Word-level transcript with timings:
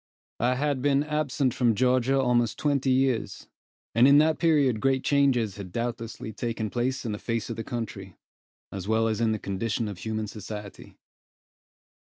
I 0.39 0.55
had 0.55 0.81
been 0.81 1.03
absent 1.03 1.53
from 1.53 1.75
Georgia 1.75 2.19
almost 2.19 2.57
twenty 2.57 2.89
years, 2.89 3.47
and 3.93 4.07
in 4.07 4.17
that 4.17 4.39
period 4.39 4.79
great 4.79 5.03
changes 5.03 5.57
had 5.57 5.71
doubtlessly 5.71 6.33
taken 6.33 6.71
place 6.71 7.05
in 7.05 7.11
the 7.11 7.19
face 7.19 7.51
of 7.51 7.55
the 7.55 7.63
country, 7.63 8.15
as 8.71 8.87
well 8.87 9.07
as 9.07 9.21
in 9.21 9.31
the 9.31 9.37
condition 9.37 9.87
of 9.87 9.99
human 9.99 10.25
society. 10.25 10.97